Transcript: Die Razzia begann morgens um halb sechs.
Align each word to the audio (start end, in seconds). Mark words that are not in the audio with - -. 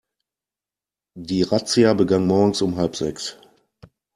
Die 1.15 1.43
Razzia 1.43 1.93
begann 1.93 2.25
morgens 2.25 2.63
um 2.63 2.75
halb 2.77 2.95
sechs. 2.95 3.37